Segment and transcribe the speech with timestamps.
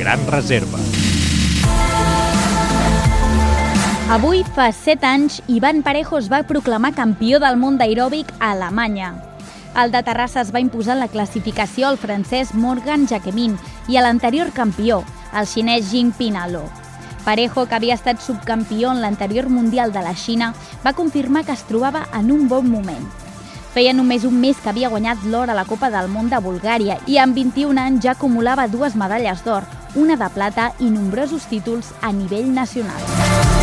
[0.00, 0.78] gran reserva.
[4.10, 9.12] Avui fa 7 anys, Ivan Parejo es va proclamar campió del món d'aeròbic a Alemanya.
[9.76, 13.58] El de Terrassa es va imposar la classificació al francès Morgan Jacquemin
[13.92, 15.04] i a l'anterior campió,
[15.36, 16.64] el xinès Jing Pinalo.
[17.22, 20.54] Parejo, que havia estat subcampió en l'anterior Mundial de la Xina,
[20.84, 23.04] va confirmar que es trobava en un bon moment.
[23.74, 26.96] Feia només un mes que havia guanyat l'or a la Copa del Món de Bulgària
[27.06, 31.92] i amb 21 anys ja acumulava dues medalles d'or, una de plata i nombrosos títols
[32.00, 33.59] a nivell nacional.